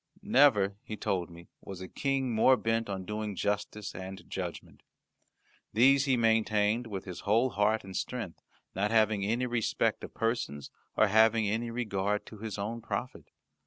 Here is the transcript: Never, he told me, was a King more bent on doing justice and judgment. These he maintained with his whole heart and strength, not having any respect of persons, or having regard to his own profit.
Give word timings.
Never, 0.23 0.77
he 0.81 0.97
told 0.97 1.29
me, 1.29 1.47
was 1.63 1.79
a 1.79 1.87
King 1.87 2.33
more 2.33 2.57
bent 2.57 2.89
on 2.89 3.05
doing 3.05 3.35
justice 3.35 3.93
and 3.93 4.27
judgment. 4.27 4.81
These 5.73 6.05
he 6.05 6.17
maintained 6.17 6.87
with 6.87 7.05
his 7.05 7.19
whole 7.19 7.51
heart 7.51 7.83
and 7.83 7.95
strength, 7.95 8.41
not 8.73 8.89
having 8.89 9.23
any 9.23 9.45
respect 9.45 10.03
of 10.03 10.15
persons, 10.15 10.71
or 10.97 11.05
having 11.05 11.71
regard 11.71 12.25
to 12.25 12.39
his 12.39 12.57
own 12.57 12.81
profit. 12.81 13.25